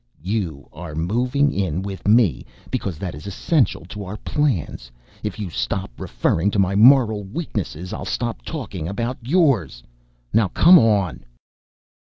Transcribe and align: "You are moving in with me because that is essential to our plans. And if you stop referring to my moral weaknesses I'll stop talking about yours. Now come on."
"You 0.23 0.67
are 0.73 0.95
moving 0.95 1.53
in 1.53 1.83
with 1.83 2.07
me 2.07 2.43
because 2.71 2.97
that 2.97 3.13
is 3.13 3.27
essential 3.27 3.85
to 3.85 4.03
our 4.03 4.17
plans. 4.17 4.89
And 4.89 4.93
if 5.27 5.37
you 5.37 5.51
stop 5.51 5.91
referring 5.99 6.49
to 6.49 6.57
my 6.57 6.73
moral 6.75 7.23
weaknesses 7.23 7.93
I'll 7.93 8.03
stop 8.05 8.41
talking 8.43 8.87
about 8.87 9.19
yours. 9.21 9.83
Now 10.33 10.47
come 10.47 10.79
on." 10.79 11.23